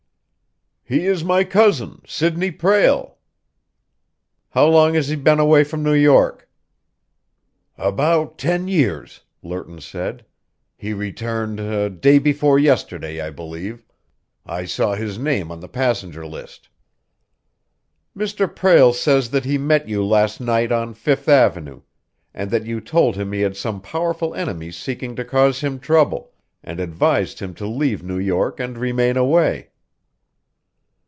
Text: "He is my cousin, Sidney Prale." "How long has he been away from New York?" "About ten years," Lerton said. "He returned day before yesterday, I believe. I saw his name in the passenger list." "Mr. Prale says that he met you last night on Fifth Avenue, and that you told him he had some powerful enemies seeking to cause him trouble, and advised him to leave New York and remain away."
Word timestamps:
"He 0.83 1.05
is 1.05 1.23
my 1.23 1.45
cousin, 1.45 2.01
Sidney 2.05 2.51
Prale." 2.51 3.15
"How 4.49 4.65
long 4.65 4.95
has 4.95 5.07
he 5.07 5.15
been 5.15 5.39
away 5.39 5.63
from 5.63 5.83
New 5.83 5.93
York?" 5.93 6.49
"About 7.77 8.37
ten 8.37 8.67
years," 8.67 9.21
Lerton 9.41 9.79
said. 9.79 10.25
"He 10.75 10.91
returned 10.91 12.01
day 12.01 12.19
before 12.19 12.59
yesterday, 12.59 13.21
I 13.21 13.29
believe. 13.29 13.85
I 14.45 14.65
saw 14.65 14.95
his 14.95 15.17
name 15.17 15.49
in 15.49 15.61
the 15.61 15.69
passenger 15.69 16.25
list." 16.27 16.67
"Mr. 18.17 18.53
Prale 18.53 18.91
says 18.91 19.29
that 19.29 19.45
he 19.45 19.57
met 19.57 19.87
you 19.87 20.03
last 20.05 20.41
night 20.41 20.73
on 20.73 20.93
Fifth 20.93 21.29
Avenue, 21.29 21.83
and 22.33 22.51
that 22.51 22.65
you 22.65 22.81
told 22.81 23.15
him 23.15 23.31
he 23.31 23.39
had 23.39 23.55
some 23.55 23.79
powerful 23.79 24.35
enemies 24.35 24.75
seeking 24.75 25.15
to 25.15 25.23
cause 25.23 25.61
him 25.61 25.79
trouble, 25.79 26.33
and 26.61 26.81
advised 26.81 27.39
him 27.39 27.53
to 27.53 27.65
leave 27.65 28.03
New 28.03 28.19
York 28.19 28.59
and 28.59 28.77
remain 28.77 29.15
away." 29.15 29.69